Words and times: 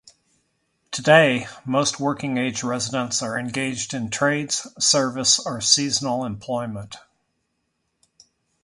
Today, 0.89 1.45
most 1.63 1.99
working-age 1.99 2.63
residents 2.63 3.21
are 3.21 3.37
engaged 3.37 3.93
in 3.93 4.09
trades, 4.09 4.65
service, 4.83 5.37
or 5.37 5.61
seasonal 5.61 6.25
employment. 6.25 6.95